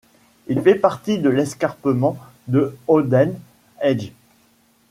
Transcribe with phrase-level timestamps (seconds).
[0.47, 2.17] Il fait partie de l'escarpement
[2.47, 3.39] de Howden
[3.81, 4.13] Edge.